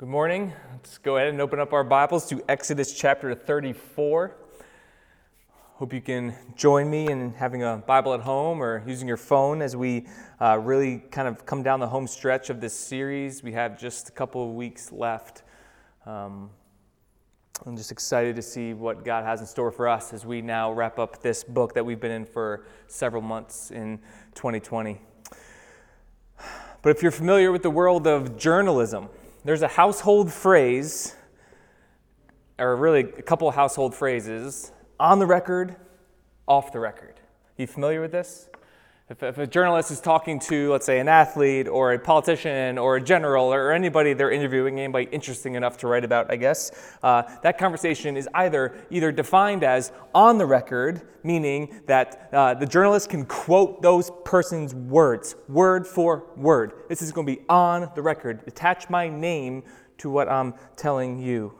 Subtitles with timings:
[0.00, 0.50] Good morning.
[0.72, 4.34] Let's go ahead and open up our Bibles to Exodus chapter 34.
[5.74, 9.60] Hope you can join me in having a Bible at home or using your phone
[9.60, 10.06] as we
[10.40, 13.42] uh, really kind of come down the home stretch of this series.
[13.42, 15.42] We have just a couple of weeks left.
[16.06, 16.48] Um,
[17.66, 20.72] I'm just excited to see what God has in store for us as we now
[20.72, 23.98] wrap up this book that we've been in for several months in
[24.34, 24.98] 2020.
[26.80, 29.10] But if you're familiar with the world of journalism,
[29.44, 31.14] there's a household phrase,
[32.58, 35.76] or really a couple household phrases, on the record,
[36.46, 37.14] off the record.
[37.56, 38.49] You familiar with this?
[39.10, 42.94] If, if, a journalist is talking to, let's say, an athlete or a politician or
[42.94, 46.70] a general or anybody they're interviewing, anybody interesting enough to write about, I guess,
[47.02, 52.66] uh, that conversation is either either defined as on the record, meaning that uh, the
[52.66, 56.74] journalist can quote those person's words, word for word.
[56.88, 58.44] This is going to be on the record.
[58.46, 59.64] Attach my name
[59.98, 61.58] to what I'm telling you.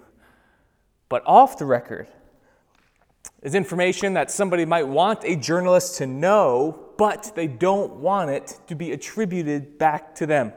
[1.08, 2.06] But off the record,
[3.42, 8.60] is information that somebody might want a journalist to know, but they don't want it
[8.66, 10.52] to be attributed back to them.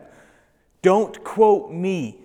[0.82, 2.20] Don't quote me.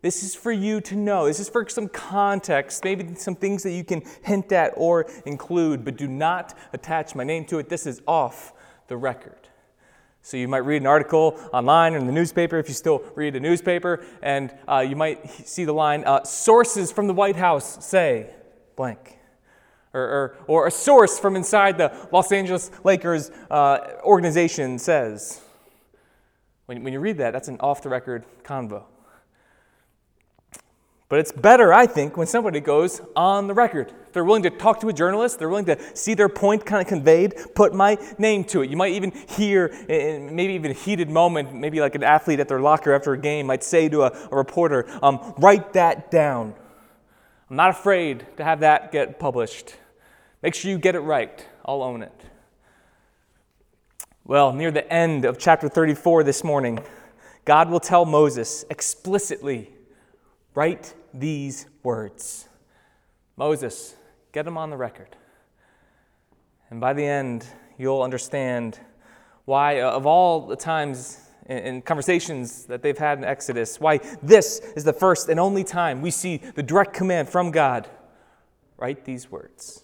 [0.00, 1.26] This is for you to know.
[1.26, 5.84] This is for some context, maybe some things that you can hint at or include,
[5.84, 7.68] but do not attach my name to it.
[7.68, 8.52] This is off
[8.86, 9.48] the record.
[10.22, 13.34] So you might read an article online or in the newspaper if you still read
[13.34, 17.84] a newspaper, and uh, you might see the line uh, Sources from the White House
[17.84, 18.30] say
[18.76, 19.18] blank
[19.94, 25.40] or, or, or a source from inside the Los Angeles Lakers uh, organization says.
[26.66, 28.84] When, when you read that, that's an off the record convo.
[31.10, 33.92] But it's better, I think, when somebody goes on the record.
[34.12, 36.88] they're willing to talk to a journalist, they're willing to see their point kind of
[36.88, 38.70] conveyed, put my name to it.
[38.70, 42.60] You might even hear, maybe even a heated moment, maybe like an athlete at their
[42.60, 46.54] locker after a game might say to a, a reporter, um, write that down.
[47.50, 49.76] I'm not afraid to have that get published.
[50.44, 51.42] Make sure you get it right.
[51.64, 52.20] I'll own it.
[54.26, 56.80] Well, near the end of chapter 34 this morning,
[57.46, 59.70] God will tell Moses explicitly
[60.54, 62.46] write these words.
[63.38, 63.96] Moses,
[64.32, 65.16] get them on the record.
[66.68, 67.46] And by the end,
[67.78, 68.78] you'll understand
[69.46, 74.58] why, uh, of all the times and conversations that they've had in Exodus, why this
[74.76, 77.88] is the first and only time we see the direct command from God
[78.76, 79.83] write these words.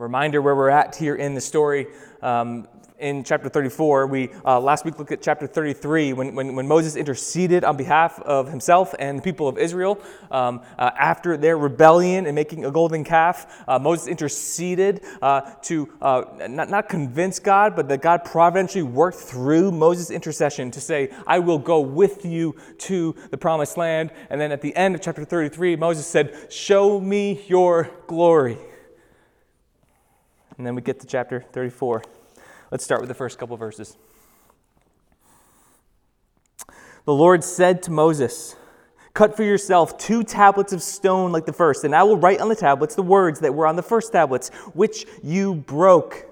[0.00, 1.86] Reminder where we're at here in the story.
[2.22, 2.66] Um,
[2.98, 4.06] in chapter 34.
[4.06, 8.20] We uh, last week looked at chapter 33 when, when, when, Moses interceded on behalf
[8.20, 9.98] of himself and the people of Israel
[10.30, 13.64] um, uh, after their rebellion and making a golden calf.
[13.66, 19.18] Uh, Moses interceded uh, to uh, not, not convince God, but that God providentially worked
[19.18, 24.10] through Moses' intercession to say, I will go with you to the promised land.
[24.28, 28.58] And then at the end of chapter 33, Moses said, Show me your glory.
[30.60, 32.02] And then we get to chapter 34.
[32.70, 33.96] Let's start with the first couple verses.
[37.06, 38.56] The Lord said to Moses,
[39.14, 42.50] Cut for yourself two tablets of stone like the first, and I will write on
[42.50, 46.26] the tablets the words that were on the first tablets, which you broke.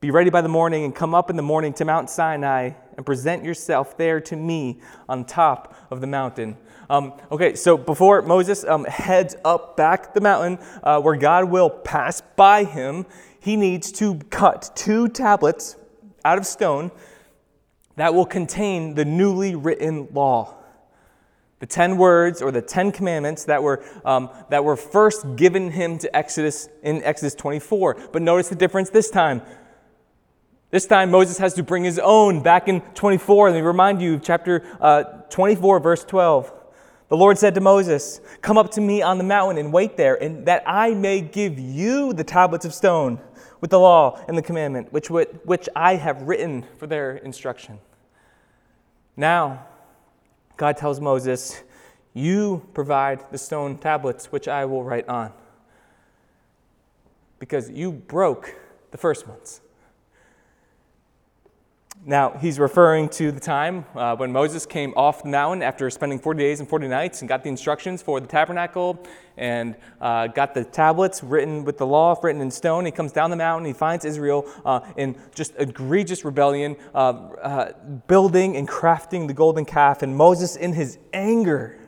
[0.00, 3.04] Be ready by the morning and come up in the morning to Mount Sinai and
[3.04, 6.56] present yourself there to me on top of the mountain.
[6.88, 11.68] Um, okay, so before Moses um, heads up back the mountain uh, where God will
[11.68, 13.04] pass by him,
[13.40, 15.76] he needs to cut two tablets
[16.24, 16.90] out of stone
[17.96, 20.54] that will contain the newly written law.
[21.58, 25.98] The 10 words or the 10 commandments that were, um, that were first given him
[25.98, 28.08] to Exodus in Exodus 24.
[28.12, 29.42] But notice the difference this time.
[30.70, 33.50] This time, Moses has to bring his own back in 24.
[33.50, 36.52] Let me remind you, chapter uh, 24, verse 12.
[37.08, 40.22] The Lord said to Moses, Come up to me on the mountain and wait there,
[40.22, 43.20] and that I may give you the tablets of stone
[43.60, 47.78] with the law and the commandment, which, which I have written for their instruction.
[49.16, 49.66] Now,
[50.58, 51.62] God tells Moses,
[52.12, 55.32] You provide the stone tablets, which I will write on,
[57.38, 58.54] because you broke
[58.90, 59.62] the first ones.
[62.06, 66.18] Now, he's referring to the time uh, when Moses came off the mountain after spending
[66.20, 69.04] 40 days and 40 nights and got the instructions for the tabernacle
[69.36, 72.84] and uh, got the tablets written with the law written in stone.
[72.84, 77.72] He comes down the mountain, he finds Israel uh, in just egregious rebellion, uh, uh,
[78.06, 80.00] building and crafting the golden calf.
[80.02, 81.78] And Moses, in his anger,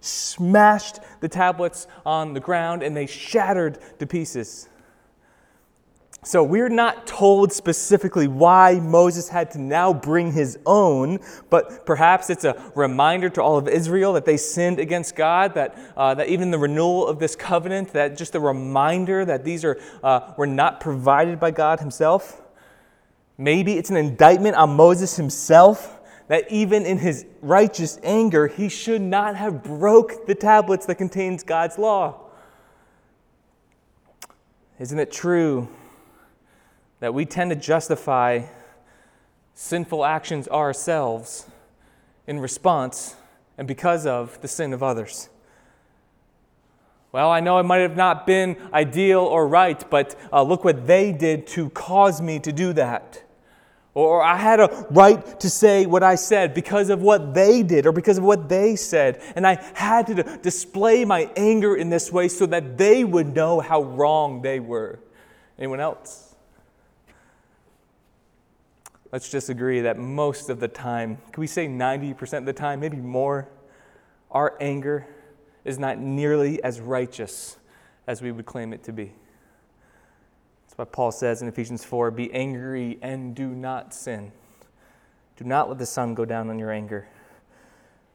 [0.00, 4.69] smashed the tablets on the ground and they shattered to pieces.
[6.22, 11.18] So we're not told specifically why Moses had to now bring his own,
[11.48, 15.78] but perhaps it's a reminder to all of Israel that they sinned against God, that,
[15.96, 19.80] uh, that even the renewal of this covenant, that just a reminder that these are,
[20.02, 22.42] uh, were not provided by God himself.
[23.38, 29.00] Maybe it's an indictment on Moses himself that even in his righteous anger, he should
[29.00, 32.20] not have broke the tablets that contains God's law.
[34.78, 35.68] Isn't it true
[37.00, 38.42] that we tend to justify
[39.54, 41.46] sinful actions ourselves
[42.26, 43.16] in response
[43.58, 45.28] and because of the sin of others.
[47.12, 50.86] Well, I know it might have not been ideal or right, but uh, look what
[50.86, 53.24] they did to cause me to do that.
[53.92, 57.86] Or I had a right to say what I said because of what they did
[57.86, 59.20] or because of what they said.
[59.34, 63.58] And I had to display my anger in this way so that they would know
[63.58, 65.00] how wrong they were.
[65.58, 66.29] Anyone else?
[69.12, 72.80] Let's just agree that most of the time, can we say 90% of the time,
[72.80, 73.48] maybe more,
[74.30, 75.06] our anger
[75.64, 77.58] is not nearly as righteous
[78.06, 79.12] as we would claim it to be.
[80.66, 84.32] That's why Paul says in Ephesians 4 be angry and do not sin.
[85.36, 87.08] Do not let the sun go down on your anger.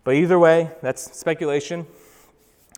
[0.03, 1.87] But either way, that's speculation.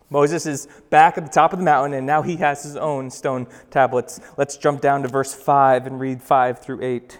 [0.09, 3.09] Moses is back at the top of the mountain, and now he has his own
[3.09, 4.21] stone tablets.
[4.37, 7.19] Let's jump down to verse 5 and read 5 through 8.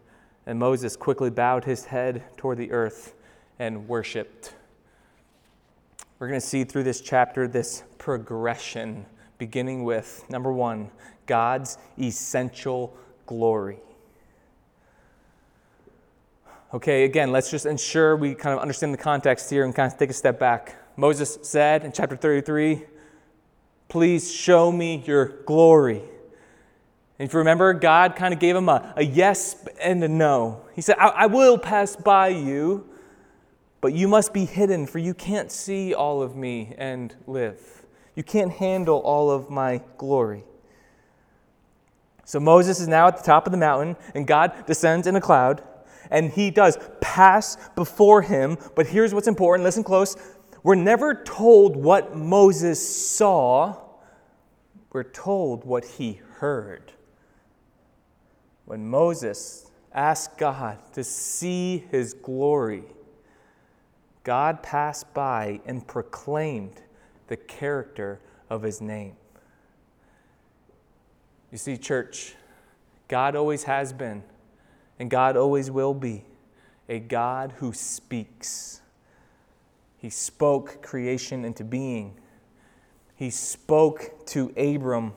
[0.45, 3.13] And Moses quickly bowed his head toward the earth
[3.59, 4.53] and worshiped.
[6.19, 9.05] We're going to see through this chapter this progression,
[9.37, 10.91] beginning with number one,
[11.25, 12.95] God's essential
[13.25, 13.79] glory.
[16.73, 19.97] Okay, again, let's just ensure we kind of understand the context here and kind of
[19.97, 20.77] take a step back.
[20.95, 22.83] Moses said in chapter 33,
[23.89, 26.01] Please show me your glory.
[27.21, 30.63] And if you remember, God kind of gave him a, a yes and a no.
[30.73, 32.89] He said, I, I will pass by you,
[33.79, 37.85] but you must be hidden, for you can't see all of me and live.
[38.15, 40.43] You can't handle all of my glory.
[42.25, 45.21] So Moses is now at the top of the mountain, and God descends in a
[45.21, 45.61] cloud,
[46.09, 48.57] and he does pass before him.
[48.75, 50.15] But here's what's important listen close.
[50.63, 53.77] We're never told what Moses saw,
[54.91, 56.93] we're told what he heard
[58.71, 62.83] when Moses asked God to see his glory,
[64.23, 66.81] God passed by and proclaimed
[67.27, 69.17] the character of his name.
[71.51, 72.35] You see, church,
[73.09, 74.23] God always has been,
[74.99, 76.23] and God always will be,
[76.87, 78.79] a God who speaks.
[79.97, 82.17] He spoke creation into being.
[83.17, 85.11] He spoke to Abram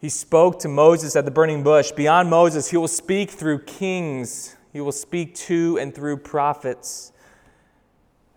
[0.00, 1.90] he spoke to Moses at the burning bush.
[1.92, 7.12] Beyond Moses, he will speak through kings, he will speak to and through prophets.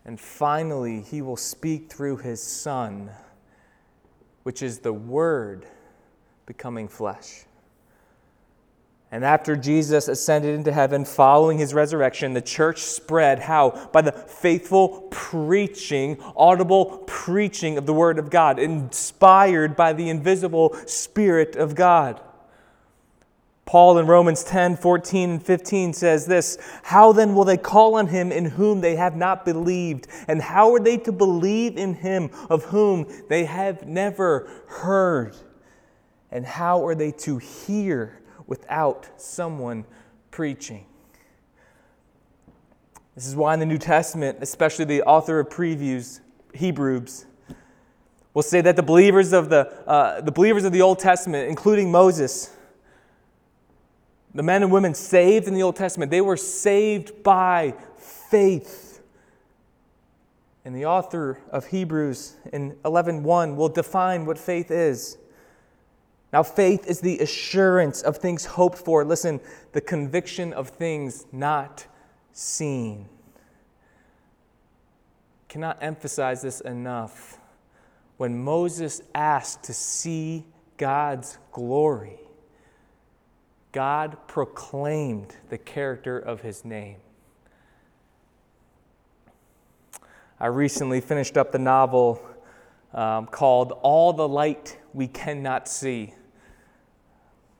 [0.03, 3.11] And finally, he will speak through his Son,
[4.43, 5.67] which is the Word
[6.47, 7.45] becoming flesh.
[9.13, 13.89] And after Jesus ascended into heaven following his resurrection, the church spread how?
[13.91, 20.73] By the faithful preaching, audible preaching of the Word of God, inspired by the invisible
[20.85, 22.21] Spirit of God.
[23.65, 28.07] Paul in Romans 10 14 and 15 says this How then will they call on
[28.07, 30.07] him in whom they have not believed?
[30.27, 35.35] And how are they to believe in him of whom they have never heard?
[36.31, 38.20] And how are they to hear?
[38.51, 39.85] Without someone
[40.29, 40.85] preaching.
[43.15, 46.19] This is why in the New Testament, especially the author of previews,
[46.53, 47.27] Hebrews,
[48.33, 51.89] will say that the believers of the, uh, the believers of the Old Testament, including
[51.91, 52.53] Moses,
[54.35, 59.01] the men and women saved in the Old Testament, they were saved by faith.
[60.65, 65.17] And the author of Hebrews in 11:1 will define what faith is.
[66.33, 69.03] Now, faith is the assurance of things hoped for.
[69.03, 69.41] Listen,
[69.73, 71.85] the conviction of things not
[72.31, 73.09] seen.
[75.49, 77.37] Cannot emphasize this enough.
[78.15, 80.45] When Moses asked to see
[80.77, 82.19] God's glory,
[83.73, 86.97] God proclaimed the character of his name.
[90.39, 92.21] I recently finished up the novel
[92.93, 96.13] um, called All the Light We Cannot See.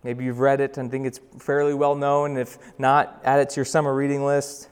[0.04, 2.38] Maybe you've read it and think it's fairly well known.
[2.38, 4.70] If not, add it to your summer reading list.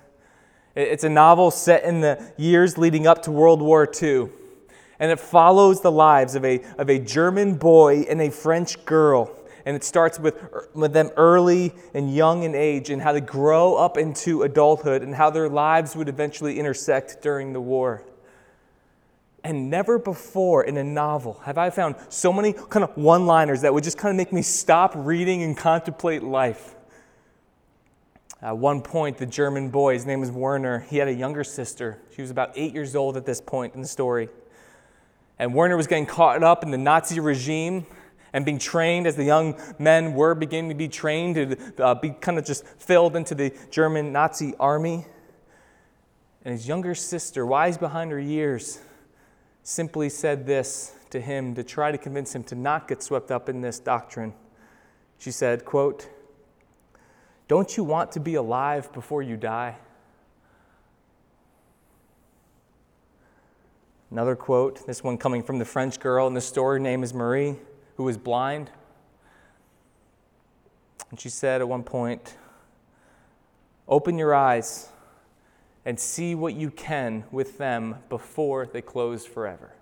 [0.75, 4.29] It's a novel set in the years leading up to World War II.
[4.99, 9.35] And it follows the lives of a, of a German boy and a French girl
[9.65, 10.35] and it starts with,
[10.73, 15.13] with them early and young in age and how they grow up into adulthood and
[15.13, 18.03] how their lives would eventually intersect during the war.
[19.43, 23.61] And never before in a novel have I found so many kind of one liners
[23.61, 26.75] that would just kind of make me stop reading and contemplate life.
[28.41, 31.99] At one point, the German boy, his name was Werner, he had a younger sister.
[32.15, 34.29] She was about eight years old at this point in the story.
[35.37, 37.85] And Werner was getting caught up in the Nazi regime
[38.31, 42.11] and being trained as the young men were beginning to be trained to uh, be
[42.11, 45.05] kind of just filled into the German Nazi army.
[46.45, 48.79] And his younger sister, wise behind her years,
[49.69, 53.47] simply said this to him to try to convince him to not get swept up
[53.47, 54.33] in this doctrine.
[55.19, 56.09] She said, quote,
[57.47, 59.77] Don't you want to be alive before you die?
[64.09, 67.55] Another quote, this one coming from the French girl in the story, name is Marie
[67.95, 68.71] who was blind.
[71.11, 72.37] And she said at one point,
[73.87, 74.89] Open your eyes
[75.85, 79.73] and see what you can with them before they close forever.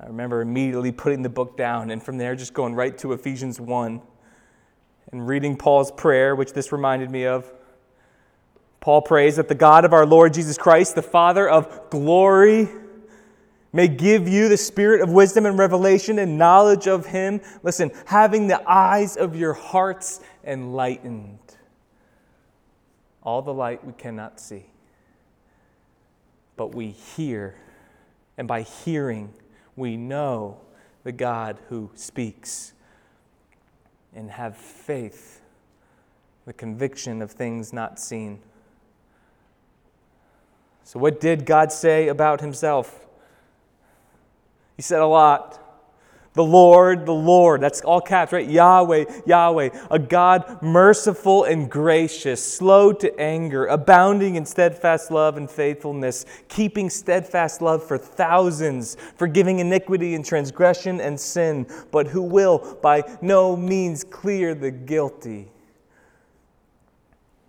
[0.00, 3.60] I remember immediately putting the book down and from there just going right to Ephesians
[3.60, 4.00] 1
[5.10, 7.52] and reading Paul's prayer, which this reminded me of.
[8.80, 12.68] Paul prays that the God of our Lord Jesus Christ, the Father of glory,
[13.72, 17.40] may give you the spirit of wisdom and revelation and knowledge of Him.
[17.62, 21.38] Listen, having the eyes of your hearts enlightened.
[23.22, 24.66] All the light we cannot see,
[26.56, 27.56] but we hear.
[28.36, 29.32] And by hearing,
[29.76, 30.60] we know
[31.04, 32.72] the God who speaks.
[34.14, 35.42] And have faith,
[36.46, 38.40] the conviction of things not seen.
[40.82, 43.06] So, what did God say about Himself?
[44.74, 45.67] He said a lot.
[46.38, 48.48] The Lord, the Lord, that's all caps, right?
[48.48, 55.50] Yahweh, Yahweh, a God merciful and gracious, slow to anger, abounding in steadfast love and
[55.50, 62.78] faithfulness, keeping steadfast love for thousands, forgiving iniquity and transgression and sin, but who will
[62.82, 65.48] by no means clear the guilty.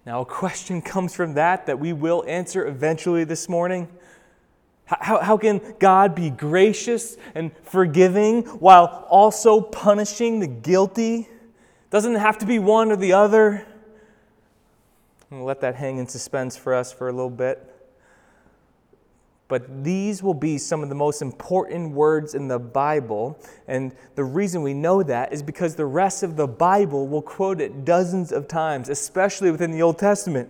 [0.04, 3.88] Now, a question comes from that that we will answer eventually this morning.
[4.90, 11.30] How, how can God be gracious and forgiving while also punishing the guilty?
[11.92, 13.68] Doesn't it have to be one or the other?
[15.30, 17.66] We'll let that hang in suspense for us for a little bit.
[19.48, 23.40] But these will be some of the most important words in the Bible.
[23.68, 27.62] And the reason we know that is because the rest of the Bible will quote
[27.62, 30.50] it dozens of times, especially within the Old Testament.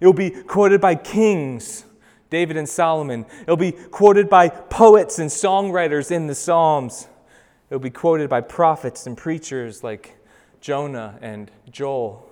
[0.00, 1.84] It will be quoted by kings
[2.30, 3.26] David and Solomon.
[3.42, 7.08] It'll be quoted by poets and songwriters in the Psalms.
[7.68, 10.16] It'll be quoted by prophets and preachers like
[10.60, 12.28] Jonah and Joel.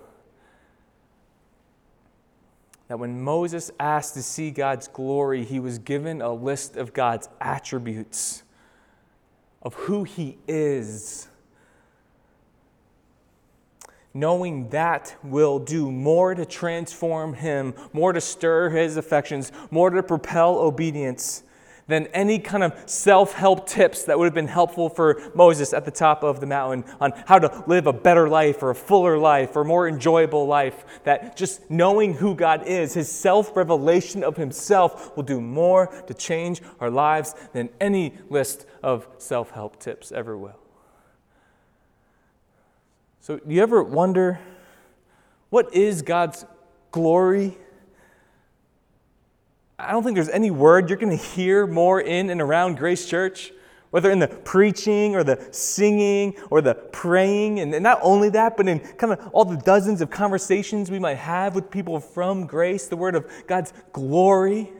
[2.88, 7.28] That when Moses asked to see God's glory, he was given a list of God's
[7.40, 8.43] attributes,
[9.62, 11.28] of who he is
[14.15, 20.03] knowing that will do more to transform him, more to stir his affections, more to
[20.03, 21.43] propel obedience
[21.88, 25.85] than any kind of self help tips that would have been helpful for Moses at
[25.85, 29.19] the top of the mountain on how to live a better life or a fuller
[29.19, 30.85] life or more enjoyable life.
[31.05, 36.15] That just knowing who God is, his self revelation of himself, will do more to
[36.15, 40.68] change our lives than any list of self help tips ever will.
[43.29, 44.41] So, do you ever wonder
[45.51, 46.47] what is God's
[46.91, 47.59] glory?
[49.79, 53.07] I don't think there's any word you're going to hear more in and around Grace
[53.07, 53.53] Church,
[53.91, 57.61] whether in the preaching or the singing or the praying.
[57.61, 61.19] And not only that, but in kind of all the dozens of conversations we might
[61.19, 64.73] have with people from Grace, the word of God's glory.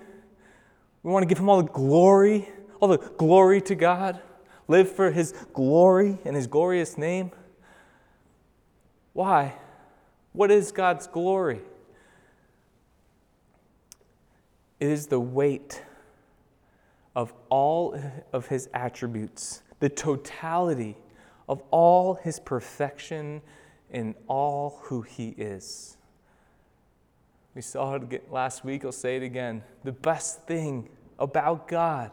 [1.03, 2.49] We want to give Him all the glory,
[2.81, 4.23] all the glory to God,
[4.69, 7.31] live for His glory and His glorious name.
[9.19, 9.55] Why?
[10.33, 11.61] What is God's glory?
[14.79, 15.83] It is the weight
[17.17, 18.01] of all
[18.33, 20.97] of his attributes, the totality
[21.49, 23.43] of all his perfection
[23.91, 25.97] in all who he is.
[27.57, 29.65] We saw it last week, I'll say it again.
[29.83, 32.13] The best thing about God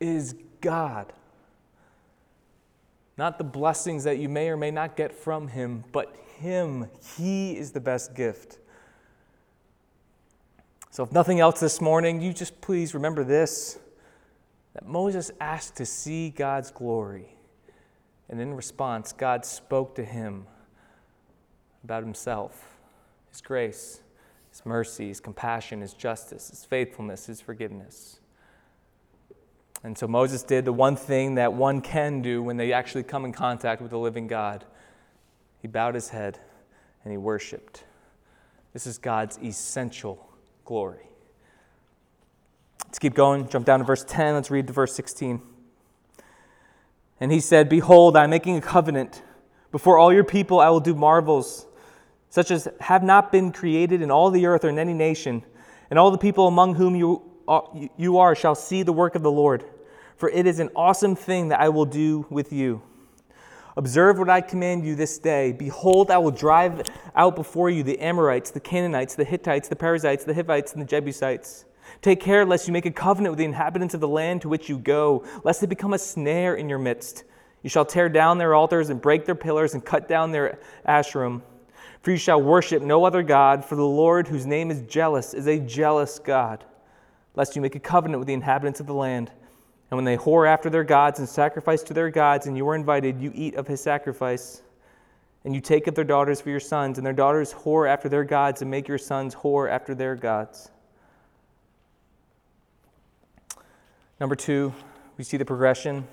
[0.00, 1.12] is God.
[3.20, 6.88] Not the blessings that you may or may not get from Him, but Him.
[7.18, 8.58] He is the best gift.
[10.90, 13.78] So, if nothing else this morning, you just please remember this
[14.72, 17.36] that Moses asked to see God's glory.
[18.30, 20.46] And in response, God spoke to him
[21.84, 22.78] about himself,
[23.28, 24.00] his grace,
[24.50, 28.19] his mercy, his compassion, his justice, his faithfulness, his forgiveness.
[29.82, 33.24] And so Moses did the one thing that one can do when they actually come
[33.24, 34.64] in contact with the living God.
[35.62, 36.38] He bowed his head
[37.02, 37.84] and he worshiped.
[38.72, 40.28] This is God's essential
[40.64, 41.08] glory.
[42.86, 43.48] Let's keep going.
[43.48, 44.34] Jump down to verse 10.
[44.34, 45.40] Let's read to verse 16.
[47.20, 49.22] And he said, Behold, I am making a covenant.
[49.70, 51.66] Before all your people I will do marvels,
[52.28, 55.44] such as have not been created in all the earth or in any nation.
[55.88, 57.62] And all the people among whom you Uh,
[57.96, 59.64] you are shall see the work of the Lord,
[60.16, 62.80] for it is an awesome thing that I will do with you.
[63.76, 65.50] Observe what I command you this day.
[65.50, 66.82] Behold, I will drive
[67.16, 70.86] out before you the Amorites, the Canaanites, the Hittites, the Perizzites, the Hivites, and the
[70.86, 71.64] Jebusites.
[72.02, 74.68] Take care lest you make a covenant with the inhabitants of the land to which
[74.68, 77.24] you go, lest they become a snare in your midst.
[77.64, 81.42] You shall tear down their altars and break their pillars and cut down their asherim.
[82.02, 85.48] For you shall worship no other God, for the Lord, whose name is jealous, is
[85.48, 86.64] a jealous God
[87.40, 89.30] lest you make a covenant with the inhabitants of the land.
[89.90, 92.74] And when they whore after their gods and sacrifice to their gods, and you are
[92.74, 94.60] invited, you eat of his sacrifice.
[95.46, 98.24] And you take up their daughters for your sons, and their daughters whore after their
[98.24, 100.70] gods, and make your sons whore after their gods.
[104.20, 104.74] Number two,
[105.16, 106.06] we see the progression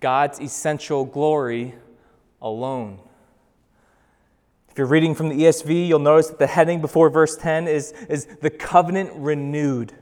[0.00, 1.74] God's essential glory
[2.42, 2.98] alone.
[4.72, 7.92] If you're reading from the ESV, you'll notice that the heading before verse 10 is,
[8.08, 9.92] is the covenant renewed.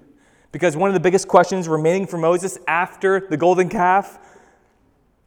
[0.52, 4.20] Because one of the biggest questions remaining for Moses after the golden calf,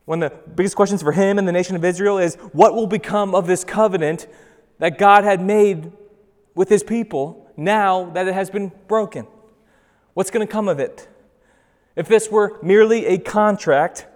[0.05, 2.87] one of the biggest questions for him and the nation of Israel is what will
[2.87, 4.27] become of this covenant
[4.79, 5.91] that God had made
[6.55, 9.27] with his people now that it has been broken?
[10.13, 11.09] What's going to come of it?
[11.97, 14.07] If this were merely a contract,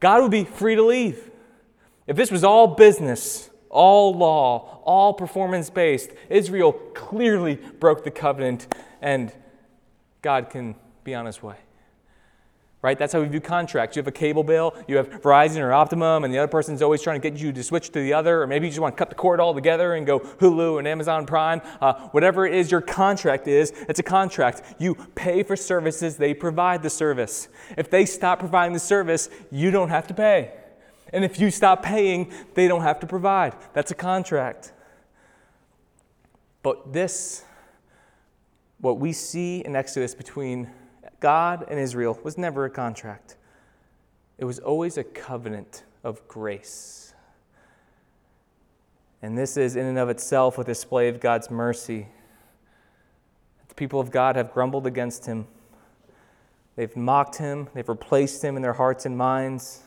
[0.00, 1.30] God would be free to leave.
[2.08, 6.10] If this was all business, all law, all performance based.
[6.30, 9.32] Israel clearly broke the covenant, and
[10.20, 11.56] God can be on his way.
[12.82, 12.98] Right?
[12.98, 13.96] That's how we view contracts.
[13.96, 17.00] You have a cable bill, you have Verizon or Optimum, and the other person's always
[17.00, 18.98] trying to get you to switch to the other, or maybe you just want to
[18.98, 21.62] cut the cord altogether and go Hulu and Amazon Prime.
[21.80, 24.62] Uh, whatever it is your contract is, it's a contract.
[24.78, 27.48] You pay for services, they provide the service.
[27.78, 30.52] If they stop providing the service, you don't have to pay.
[31.12, 33.54] And if you stop paying, they don't have to provide.
[33.74, 34.72] That's a contract.
[36.62, 37.44] But this,
[38.80, 40.70] what we see in Exodus between
[41.20, 43.36] God and Israel, was never a contract.
[44.38, 47.14] It was always a covenant of grace.
[49.22, 52.08] And this is, in and of itself, a display of God's mercy.
[53.68, 55.46] The people of God have grumbled against him.
[56.74, 57.68] They've mocked him.
[57.72, 59.82] They've replaced him in their hearts and minds.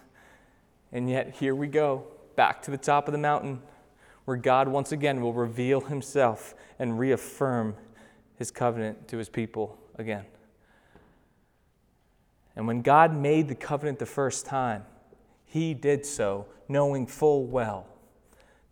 [0.95, 2.05] And yet, here we go,
[2.37, 3.61] back to the top of the mountain,
[4.23, 7.75] where God once again will reveal himself and reaffirm
[8.37, 10.23] his covenant to his people again.
[12.55, 14.85] And when God made the covenant the first time,
[15.43, 17.87] he did so knowing full well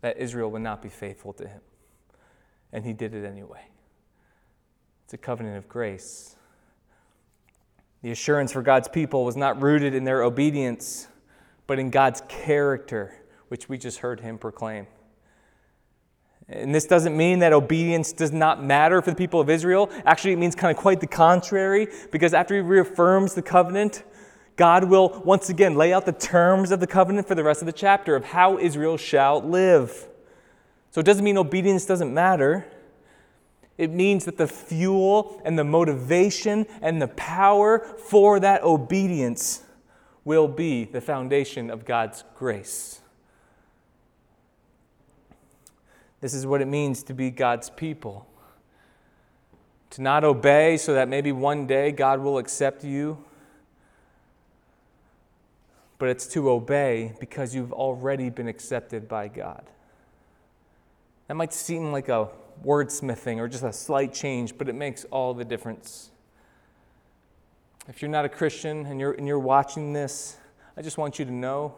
[0.00, 1.60] that Israel would not be faithful to him.
[2.72, 3.66] And he did it anyway.
[5.04, 6.36] It's a covenant of grace.
[8.00, 11.08] The assurance for God's people was not rooted in their obedience
[11.66, 13.14] but in God's character,
[13.48, 14.86] which we just heard him proclaim.
[16.48, 19.90] And this doesn't mean that obedience does not matter for the people of Israel.
[20.04, 24.04] Actually, it means kind of quite the contrary, because after he reaffirms the covenant,
[24.56, 27.66] God will once again lay out the terms of the covenant for the rest of
[27.66, 30.06] the chapter of how Israel shall live.
[30.90, 32.66] So it doesn't mean obedience doesn't matter.
[33.76, 39.63] It means that the fuel and the motivation and the power for that obedience
[40.24, 43.00] will be the foundation of God's grace.
[46.20, 48.26] This is what it means to be God's people.
[49.90, 53.22] To not obey so that maybe one day God will accept you,
[55.98, 59.64] but it's to obey because you've already been accepted by God.
[61.28, 62.28] That might seem like a
[62.64, 66.10] wordsmithing or just a slight change, but it makes all the difference.
[67.86, 70.38] If you're not a Christian and you're, and you're watching this,
[70.76, 71.74] I just want you to know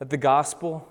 [0.00, 0.88] that the gospel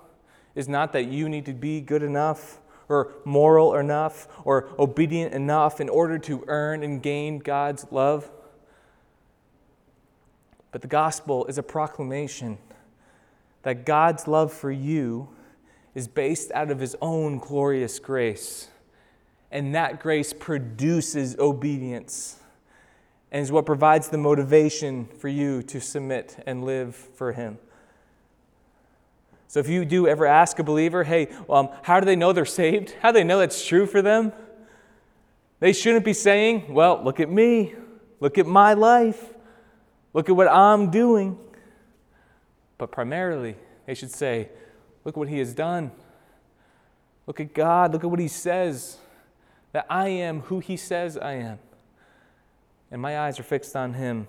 [0.56, 5.82] is not that you need to be good enough or moral enough or obedient enough
[5.82, 8.32] in order to earn and gain God's love.
[10.72, 12.58] But the gospel is a proclamation
[13.64, 15.30] that God's love for you
[15.96, 18.70] is based out of his own glorious grace.
[19.52, 22.38] And that grace produces obedience
[23.32, 27.58] and is what provides the motivation for you to submit and live for him.
[29.48, 32.46] So if you do ever ask a believer, hey, um, how do they know they're
[32.46, 32.96] saved?
[33.02, 34.32] How do they know that's true for them?
[35.60, 37.74] They shouldn't be saying, well, look at me.
[38.20, 39.34] Look at my life.
[40.14, 41.38] Look at what I'm doing.
[42.78, 44.50] But primarily, they should say,
[45.04, 45.92] look at what he has done.
[47.28, 47.92] Look at God.
[47.92, 48.98] Look at what he says
[49.72, 51.60] that I am who he says I am.
[52.92, 54.28] And my eyes are fixed on him.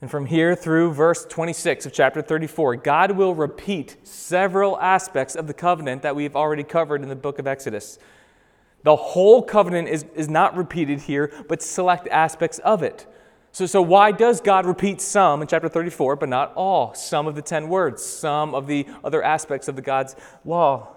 [0.00, 5.46] And from here through verse 26 of chapter 34, God will repeat several aspects of
[5.46, 7.98] the covenant that we've already covered in the book of Exodus.
[8.82, 13.06] The whole covenant is, is not repeated here, but select aspects of it.
[13.52, 16.94] So, so, why does God repeat some in chapter 34, but not all?
[16.94, 20.96] Some of the 10 words, some of the other aspects of the God's law.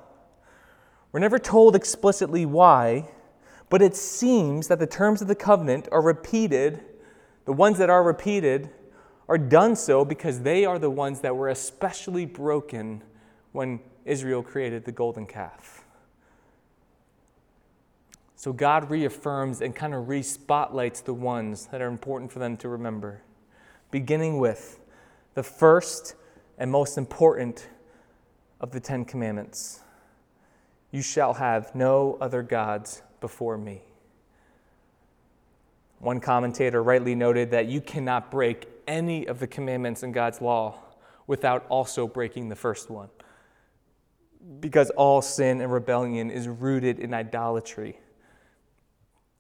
[1.12, 3.10] We're never told explicitly why,
[3.70, 6.84] but it seems that the terms of the covenant are repeated,
[7.46, 8.70] the ones that are repeated
[9.28, 13.04] are done so because they are the ones that were especially broken
[13.52, 15.84] when Israel created the golden calf.
[18.36, 22.56] So God reaffirms and kind of re spotlights the ones that are important for them
[22.58, 23.22] to remember,
[23.90, 24.80] beginning with
[25.34, 26.14] the first
[26.58, 27.68] and most important
[28.62, 29.82] of the Ten Commandments
[30.92, 33.82] You shall have no other gods before me.
[36.00, 40.80] One commentator rightly noted that you cannot break any of the commandments in God's law
[41.28, 43.10] without also breaking the first one.
[44.60, 48.00] Because all sin and rebellion is rooted in idolatry,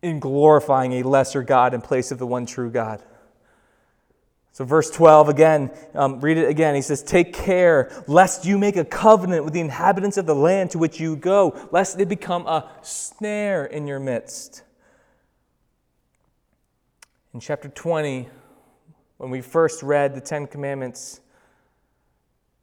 [0.01, 3.03] in glorifying a lesser God in place of the one true God.
[4.55, 6.75] So, verse 12 again, um, read it again.
[6.75, 10.71] He says, Take care lest you make a covenant with the inhabitants of the land
[10.71, 14.63] to which you go, lest it become a snare in your midst.
[17.33, 18.29] In chapter 20,
[19.17, 21.19] when we first read the Ten Commandments,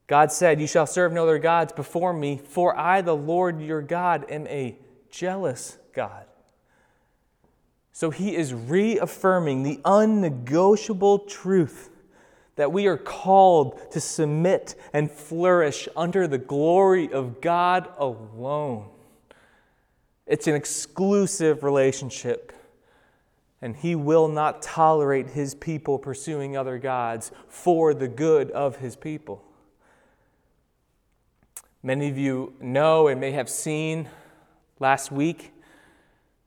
[0.07, 3.83] God said, You shall serve no other gods before me, for I, the Lord your
[3.83, 4.79] God, am a
[5.11, 6.25] jealous God.
[7.93, 11.91] So he is reaffirming the unnegotiable truth
[12.57, 18.89] that we are called to submit and flourish under the glory of God alone.
[20.27, 22.53] It's an exclusive relationship
[23.63, 28.97] and he will not tolerate his people pursuing other gods for the good of his
[28.97, 29.43] people.
[31.83, 34.09] Many of you know and may have seen
[34.81, 35.52] last week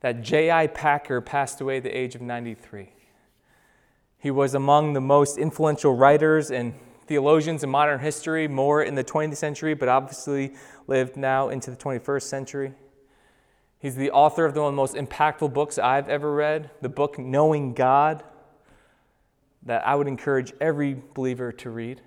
[0.00, 0.68] that J.I.
[0.68, 2.90] Packer passed away at the age of 93.
[4.18, 6.74] He was among the most influential writers and
[7.06, 10.54] theologians in modern history, more in the 20th century, but obviously
[10.86, 12.72] lived now into the 21st century.
[13.78, 17.18] He's the author of one of the most impactful books I've ever read, the book
[17.18, 18.24] Knowing God,
[19.62, 22.00] that I would encourage every believer to read.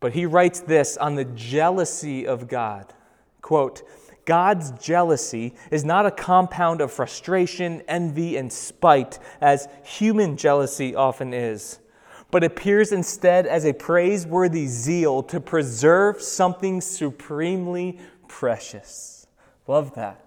[0.00, 2.92] But he writes this on the jealousy of God.
[3.40, 3.82] Quote,
[4.24, 11.34] God's jealousy is not a compound of frustration, envy, and spite, as human jealousy often
[11.34, 11.80] is,
[12.30, 19.26] but appears instead as a praiseworthy zeal to preserve something supremely precious.
[19.66, 20.20] Love that.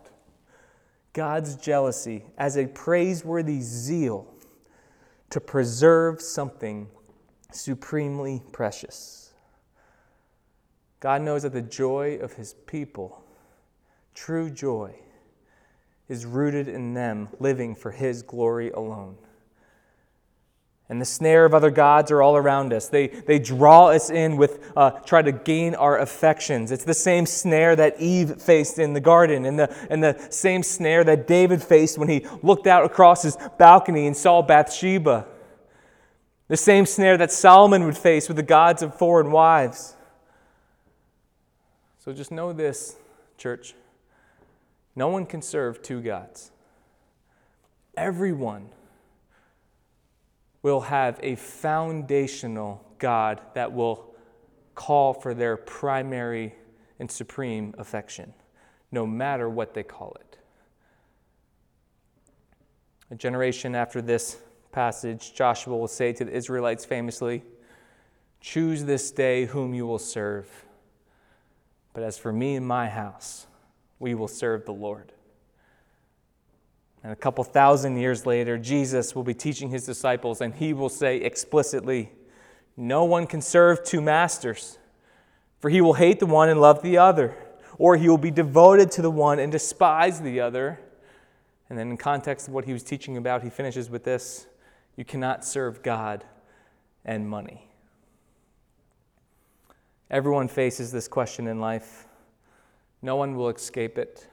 [1.14, 4.28] God's jealousy as a praiseworthy zeal
[5.32, 6.88] to preserve something
[7.52, 9.34] supremely precious.
[11.00, 13.24] God knows that the joy of his people,
[14.18, 14.96] true joy,
[16.10, 19.18] is rooted in them living for his glory alone
[20.90, 22.88] and the snare of other gods are all around us.
[22.88, 26.72] They, they draw us in with, uh, try to gain our affections.
[26.72, 30.64] It's the same snare that Eve faced in the garden, and the, and the same
[30.64, 35.26] snare that David faced when he looked out across his balcony and saw Bathsheba.
[36.48, 39.94] The same snare that Solomon would face with the gods of foreign wives.
[42.00, 42.96] So just know this,
[43.38, 43.74] church.
[44.98, 46.50] No one can serve two gods.
[47.96, 48.70] Everyone
[50.64, 54.16] will have a foundational God that will
[54.74, 56.56] call for their primary
[56.98, 58.34] and supreme affection,
[58.92, 60.40] no matter what they call it.
[63.12, 64.38] A generation after this
[64.72, 67.44] passage, Joshua will say to the Israelites famously,
[68.42, 70.66] Choose this day whom you will serve.
[71.94, 73.47] But as for me and my house,
[74.00, 75.12] we will serve the Lord.
[77.04, 80.90] And a couple thousand years later, Jesus will be teaching his disciples, and he will
[80.90, 82.12] say explicitly,
[82.76, 84.78] No one can serve two masters,
[85.60, 87.38] for he will hate the one and love the other,
[87.78, 90.80] or he will be devoted to the one and despise the other.
[91.70, 94.48] And then, in context of what he was teaching about, he finishes with this
[94.96, 96.26] You cannot serve God
[97.06, 97.70] and money.
[100.10, 102.08] Everyone faces this question in life,
[103.08, 104.28] no one will escape it.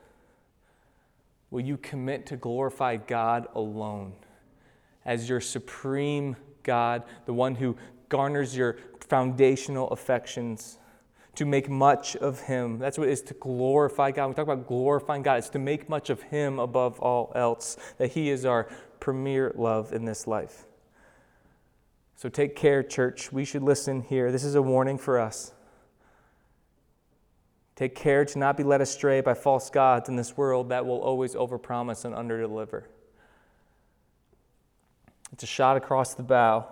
[1.53, 4.15] Will you commit to glorify God alone
[5.05, 6.35] as your supreme
[6.65, 7.77] God, the one who
[8.09, 10.81] garners your foundational affections?
[11.37, 12.79] To make much of Him.
[12.81, 14.29] That's what it is to glorify God.
[14.29, 18.13] we talk about glorifying God, it's to make much of Him above all else, that
[18.13, 20.67] He is our premier love in this life.
[22.17, 23.33] So take care, church.
[23.33, 24.31] We should listen here.
[24.33, 25.53] This is a warning for us.
[27.77, 31.01] Take care to not be led astray by false gods in this world that will
[31.01, 32.85] always overpromise and underdeliver.
[35.33, 36.69] It's a shot across the bow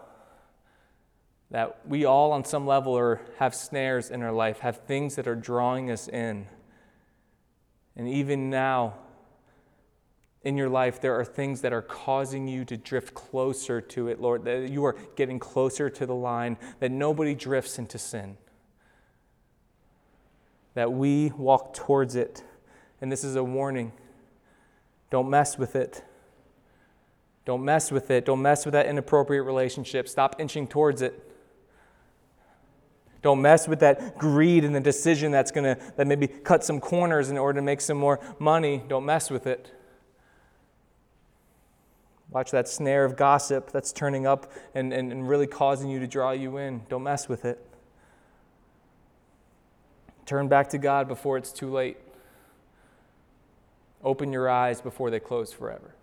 [1.51, 5.27] that we all, on some level, are, have snares in our life, have things that
[5.27, 6.47] are drawing us in.
[7.95, 8.95] And even now,
[10.43, 14.19] in your life, there are things that are causing you to drift closer to it,
[14.19, 18.39] Lord, that you are getting closer to the line, that nobody drifts into sin
[20.75, 22.43] that we walk towards it.
[23.01, 23.93] And this is a warning.
[25.11, 26.03] Don't mess with it.
[27.45, 28.25] Don't mess with it.
[28.25, 30.09] Don't mess with that inappropriate relationship.
[30.09, 31.29] Stop inching towards it.
[33.21, 36.81] Don't mess with that greed and the decision that's going to that maybe cut some
[36.81, 38.83] corners in order to make some more money.
[38.89, 39.73] Don't mess with it.
[42.31, 46.07] Watch that snare of gossip that's turning up and, and, and really causing you to
[46.07, 46.83] draw you in.
[46.89, 47.65] Don't mess with it.
[50.27, 51.97] Turn back to God before it's too late.
[54.05, 55.95] Open your eyes before they close forever.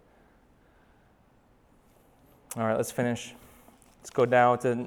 [2.56, 3.34] All right, let's finish.
[4.00, 4.86] Let's go down to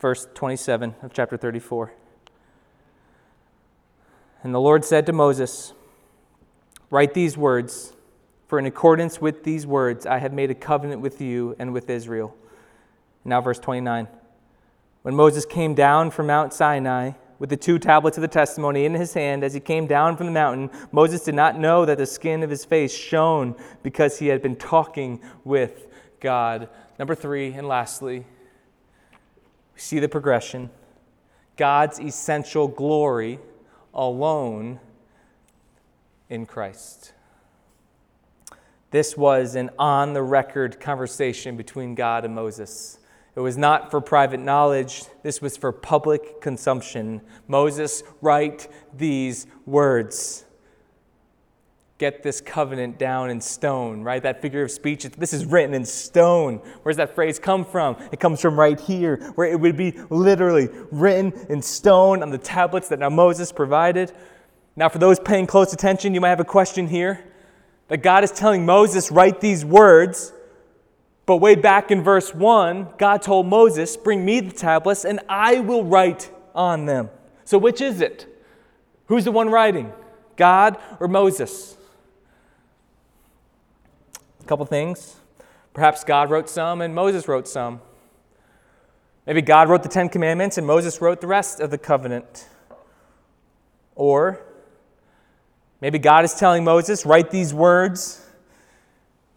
[0.00, 1.92] verse 27 of chapter 34.
[4.42, 5.72] And the Lord said to Moses,
[6.90, 7.92] Write these words,
[8.46, 11.90] for in accordance with these words I have made a covenant with you and with
[11.90, 12.34] Israel.
[13.24, 14.08] Now, verse 29.
[15.02, 18.94] When Moses came down from Mount Sinai, with the two tablets of the testimony in
[18.94, 22.06] his hand as he came down from the mountain, Moses did not know that the
[22.06, 25.86] skin of his face shone because he had been talking with
[26.20, 26.68] God.
[26.98, 28.26] Number three, and lastly,
[29.74, 30.70] we see the progression
[31.56, 33.38] God's essential glory
[33.94, 34.80] alone
[36.28, 37.12] in Christ.
[38.90, 42.97] This was an on the record conversation between God and Moses.
[43.38, 47.20] It was not for private knowledge, this was for public consumption.
[47.46, 50.44] Moses, write these words.
[51.98, 54.20] Get this covenant down in stone, right?
[54.20, 56.56] That figure of speech, this is written in stone.
[56.82, 57.96] Where's that phrase come from?
[58.10, 62.38] It comes from right here, where it would be literally written in stone on the
[62.38, 64.10] tablets that now Moses provided.
[64.74, 67.24] Now, for those paying close attention, you might have a question here.
[67.86, 70.32] That God is telling Moses, write these words
[71.28, 75.60] but way back in verse 1, God told Moses, Bring me the tablets, and I
[75.60, 77.10] will write on them.
[77.44, 78.26] So, which is it?
[79.08, 79.92] Who's the one writing?
[80.36, 81.76] God or Moses?
[84.40, 85.16] A couple things.
[85.74, 87.82] Perhaps God wrote some and Moses wrote some.
[89.26, 92.48] Maybe God wrote the Ten Commandments and Moses wrote the rest of the covenant.
[93.94, 94.40] Or
[95.82, 98.24] maybe God is telling Moses, write these words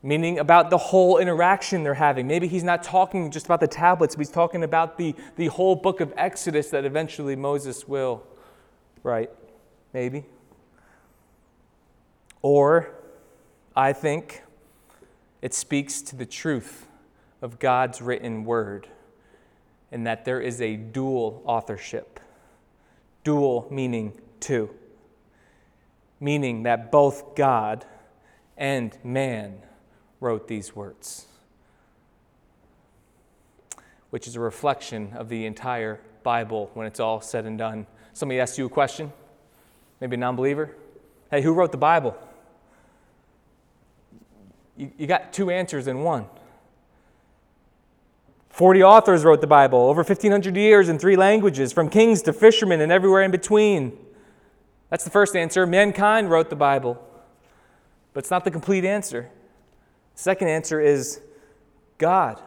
[0.04, 2.28] meaning about the whole interaction they're having.
[2.28, 5.76] Maybe he's not talking just about the tablets, but he's talking about the, the whole
[5.76, 8.24] book of Exodus that eventually Moses will
[9.04, 9.30] write.
[9.94, 10.26] Maybe.
[12.42, 12.92] Or,
[13.76, 14.42] I think,
[15.42, 16.88] it speaks to the truth
[17.42, 18.88] of God's written word
[19.92, 22.20] and that there is a dual authorship.
[23.24, 24.74] Dual meaning two,
[26.20, 27.86] meaning that both God
[28.58, 29.62] and man
[30.22, 31.26] wrote these words,
[34.12, 37.86] which is a reflection of the entire Bible when it's all said and done.
[38.14, 39.12] Somebody asks you a question,
[40.00, 40.76] maybe a non believer.
[41.30, 42.16] Hey, who wrote the Bible?
[44.78, 46.28] You, you got two answers in one.
[48.50, 52.82] 40 authors wrote the Bible, over 1,500 years in three languages, from kings to fishermen
[52.82, 53.98] and everywhere in between.
[54.90, 55.66] That's the first answer.
[55.66, 57.02] Mankind wrote the Bible.
[58.14, 59.30] But it's not the complete answer.
[60.22, 61.20] Second answer is
[61.98, 62.40] God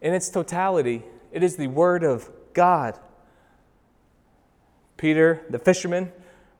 [0.00, 2.98] in its totality, it is the Word of God.
[4.96, 6.10] Peter, the fisherman,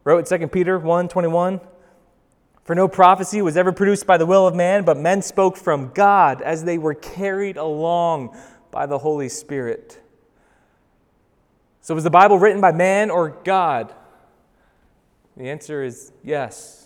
[0.05, 1.61] wrote in 2 Peter 1 21,
[2.65, 5.91] For no prophecy was ever produced by the will of man, but men spoke from
[5.95, 8.37] God as they were carried along
[8.71, 9.99] by the Holy Spirit.
[11.81, 13.95] So, was the Bible written by man or God?
[15.35, 16.86] The answer is yes.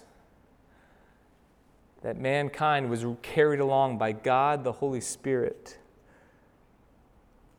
[2.02, 5.78] That mankind was carried along by God the Holy Spirit.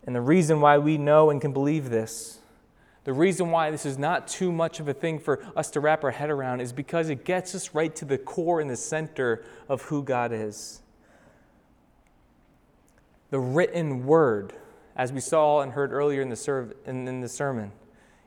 [0.06, 2.40] And the reason why we know and can believe this,
[3.04, 6.04] the reason why this is not too much of a thing for us to wrap
[6.04, 9.44] our head around, is because it gets us right to the core and the center
[9.70, 10.82] of who God is.
[13.30, 14.54] The written word,
[14.96, 17.72] as we saw and heard earlier in the, serv- in, in the sermon,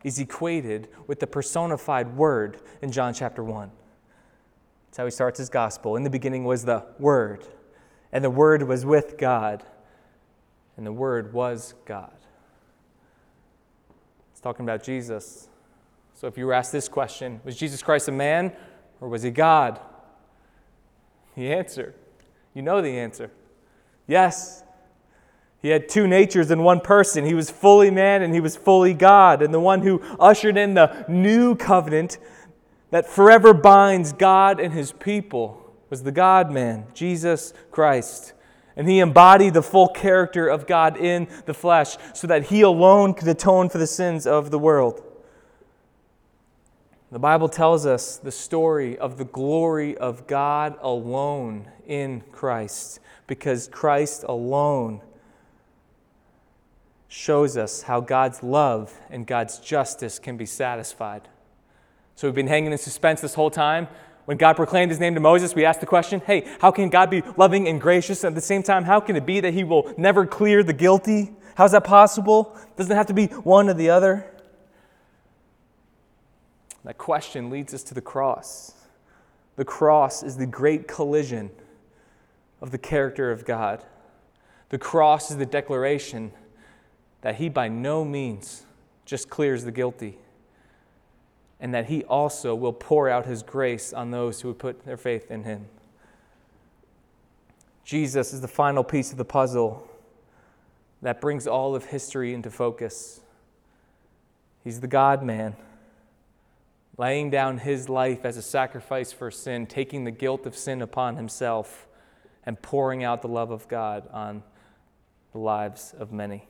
[0.03, 3.71] is equated with the personified word in John chapter 1.
[4.95, 5.97] That's how he starts his gospel.
[5.97, 7.45] In the beginning was the Word,
[8.13, 9.65] and the Word was with God,
[10.77, 12.15] and the Word was God.
[14.31, 15.49] It's talking about Jesus.
[16.15, 18.53] So if you were asked this question, was Jesus Christ a man
[19.01, 19.81] or was he God?
[21.35, 21.97] The answer,
[22.55, 23.33] you know the answer.
[24.07, 24.63] Yes.
[25.61, 27.25] He had two natures in one person.
[27.25, 29.43] He was fully man and he was fully God.
[29.43, 32.19] And the one who ushered in the new covenant
[32.95, 38.35] that forever binds God and his people was the God man, Jesus Christ.
[38.77, 43.13] And he embodied the full character of God in the flesh so that he alone
[43.15, 45.03] could atone for the sins of the world.
[47.11, 53.67] The Bible tells us the story of the glory of God alone in Christ because
[53.67, 55.01] Christ alone
[57.09, 61.29] shows us how God's love and God's justice can be satisfied.
[62.15, 63.89] So we've been hanging in suspense this whole time.
[64.25, 67.11] When God proclaimed his name to Moses, we asked the question hey, how can God
[67.11, 68.25] be loving and gracious?
[68.25, 71.33] At the same time, how can it be that he will never clear the guilty?
[71.57, 72.57] How's that possible?
[72.77, 74.31] Doesn't it have to be one or the other?
[76.85, 78.75] That question leads us to the cross.
[79.57, 81.51] The cross is the great collision
[82.61, 83.85] of the character of God.
[84.71, 86.33] The cross is the declaration
[87.21, 88.67] that he by no means
[89.05, 90.19] just clears the guilty
[91.65, 95.31] and that He also will pour out His grace on those who put their faith
[95.31, 95.65] in Him.
[97.87, 99.89] Jesus is the final piece of the puzzle
[101.01, 103.23] that brings all of history into focus.
[104.63, 105.57] He's the God man,
[106.99, 111.17] laying down His life as a sacrifice for sin, taking the guilt of sin upon
[111.17, 111.87] Himself,
[112.45, 114.43] and pouring out the love of God on
[115.33, 116.47] the lives of many.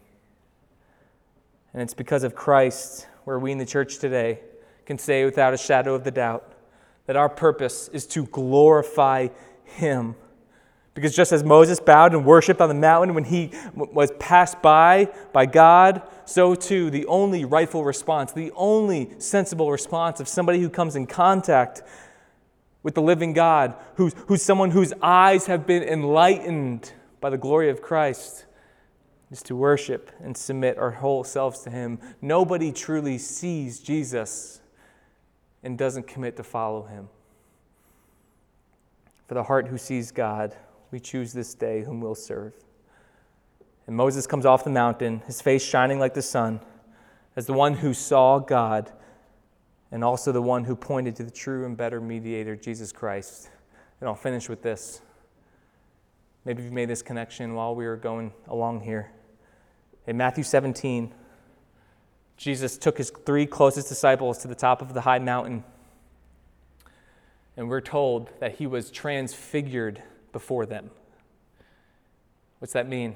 [1.73, 4.41] And it's because of Christ where we in the church today
[4.87, 6.53] can say without a shadow of the doubt
[7.07, 9.29] that our purpose is to glorify
[9.65, 10.15] Him.
[10.95, 15.09] Because just as Moses bowed and worshiped on the mountain when he was passed by
[15.33, 20.71] by God, so too the only rightful response, the only sensible response of somebody who
[20.71, 21.83] comes in contact
[22.85, 27.71] with the living God, who's, who's someone whose eyes have been enlightened by the glory
[27.71, 28.45] of Christ,
[29.33, 31.99] is to worship and submit our whole selves to Him.
[32.23, 34.61] Nobody truly sees Jesus
[35.65, 37.09] and doesn't commit to follow him.
[39.27, 40.55] For the heart who sees God,
[40.91, 42.53] we choose this day whom we'll serve.
[43.87, 46.61] And Moses comes off the mountain, his face shining like the sun,
[47.35, 48.93] as the one who saw God
[49.91, 53.51] and also the one who pointed to the true and better mediator, Jesus Christ.
[54.01, 55.01] And I'll finish with this.
[56.45, 59.11] Maybe you've made this connection while we were going along here.
[60.07, 61.13] In Matthew 17,
[62.37, 65.65] Jesus took his three closest disciples to the top of the high mountain,
[67.57, 70.91] and we're told that he was transfigured before them.
[72.59, 73.15] What's that mean?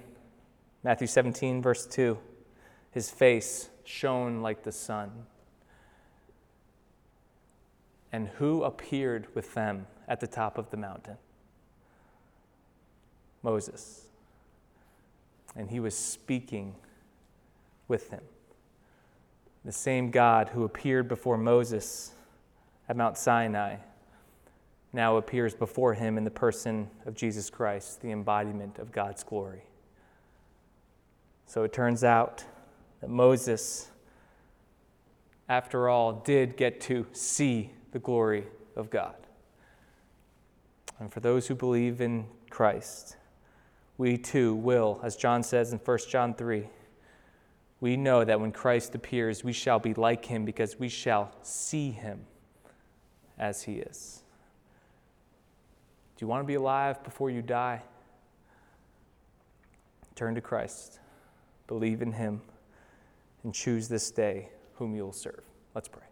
[0.84, 2.18] Matthew 17, verse 2.
[2.92, 5.10] His face shone like the sun.
[8.12, 11.16] And who appeared with them at the top of the mountain?
[13.42, 14.06] Moses.
[15.56, 16.74] And he was speaking
[17.88, 18.22] with him.
[19.68, 22.12] The same God who appeared before Moses
[22.88, 23.76] at Mount Sinai
[24.94, 29.64] now appears before him in the person of Jesus Christ, the embodiment of God's glory.
[31.44, 32.46] So it turns out
[33.02, 33.90] that Moses,
[35.50, 39.16] after all, did get to see the glory of God.
[40.98, 43.18] And for those who believe in Christ,
[43.98, 46.68] we too will, as John says in 1 John 3,
[47.80, 51.90] we know that when Christ appears, we shall be like him because we shall see
[51.90, 52.20] him
[53.38, 54.22] as he is.
[56.16, 57.82] Do you want to be alive before you die?
[60.18, 60.98] turn to Christ,
[61.68, 62.40] believe in Him,
[63.44, 65.44] and choose this day whom you'll serve.
[65.76, 66.07] Let's pray.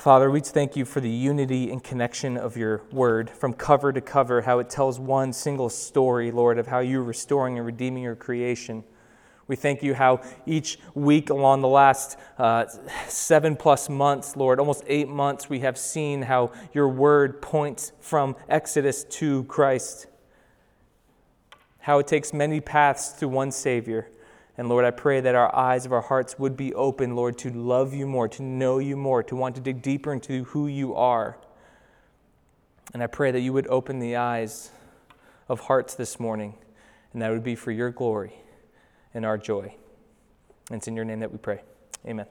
[0.00, 4.00] Father, we thank you for the unity and connection of your word from cover to
[4.00, 8.16] cover, how it tells one single story, Lord, of how you're restoring and redeeming your
[8.16, 8.82] creation.
[9.46, 12.64] We thank you how each week along the last uh,
[13.08, 18.36] seven plus months, Lord, almost eight months, we have seen how your word points from
[18.48, 20.06] Exodus to Christ.
[21.80, 24.08] How it takes many paths to one Savior.
[24.60, 27.50] And Lord, I pray that our eyes of our hearts would be open, Lord, to
[27.50, 30.94] love you more, to know you more, to want to dig deeper into who you
[30.94, 31.38] are.
[32.92, 34.70] And I pray that you would open the eyes
[35.48, 36.58] of hearts this morning,
[37.14, 38.34] and that would be for your glory
[39.14, 39.74] and our joy.
[40.68, 41.62] And it's in your name that we pray.
[42.06, 42.26] Amen.